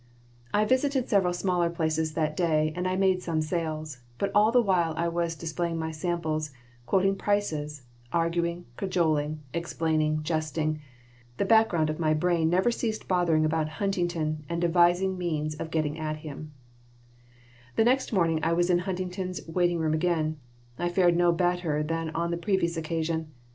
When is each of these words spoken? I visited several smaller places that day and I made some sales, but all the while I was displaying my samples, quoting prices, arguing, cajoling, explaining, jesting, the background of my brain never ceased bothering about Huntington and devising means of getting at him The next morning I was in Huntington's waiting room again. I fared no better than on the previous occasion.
I 0.51 0.65
visited 0.65 1.07
several 1.09 1.31
smaller 1.31 1.69
places 1.69 2.15
that 2.15 2.35
day 2.35 2.73
and 2.75 2.87
I 2.87 2.95
made 2.95 3.21
some 3.21 3.39
sales, 3.39 3.99
but 4.17 4.31
all 4.33 4.51
the 4.51 4.59
while 4.59 4.95
I 4.97 5.07
was 5.07 5.35
displaying 5.35 5.77
my 5.77 5.91
samples, 5.91 6.49
quoting 6.87 7.15
prices, 7.15 7.83
arguing, 8.11 8.65
cajoling, 8.77 9.41
explaining, 9.53 10.23
jesting, 10.23 10.81
the 11.37 11.45
background 11.45 11.91
of 11.91 11.99
my 11.99 12.15
brain 12.15 12.49
never 12.49 12.71
ceased 12.71 13.07
bothering 13.07 13.45
about 13.45 13.69
Huntington 13.77 14.43
and 14.49 14.59
devising 14.59 15.19
means 15.19 15.53
of 15.53 15.69
getting 15.69 15.99
at 15.99 16.15
him 16.25 16.51
The 17.75 17.83
next 17.83 18.11
morning 18.11 18.39
I 18.41 18.53
was 18.53 18.71
in 18.71 18.79
Huntington's 18.79 19.47
waiting 19.47 19.77
room 19.77 19.93
again. 19.93 20.37
I 20.79 20.89
fared 20.89 21.15
no 21.15 21.31
better 21.31 21.83
than 21.83 22.09
on 22.15 22.31
the 22.31 22.37
previous 22.37 22.75
occasion. 22.75 23.31